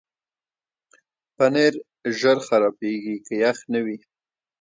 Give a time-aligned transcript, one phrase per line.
[1.35, 1.73] پنېر
[2.19, 3.97] ژر خرابېږي که یخ نه وي.